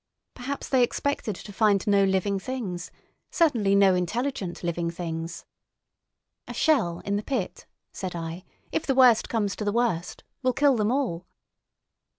Perhaps 0.33 0.67
they 0.69 0.81
expected 0.81 1.35
to 1.35 1.53
find 1.53 1.85
no 1.85 2.03
living 2.03 2.39
things—certainly 2.39 3.75
no 3.75 3.93
intelligent 3.93 4.63
living 4.63 4.89
things." 4.89 5.45
"A 6.47 6.55
shell 6.55 7.01
in 7.05 7.17
the 7.17 7.23
pit," 7.23 7.67
said 7.91 8.15
I, 8.15 8.43
"if 8.71 8.83
the 8.87 8.95
worst 8.95 9.29
comes 9.29 9.55
to 9.57 9.63
the 9.63 9.71
worst, 9.71 10.23
will 10.41 10.53
kill 10.53 10.75
them 10.75 10.91
all." 10.91 11.27